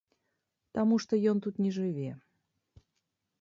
[0.77, 2.09] Таму што ён тут не жыве.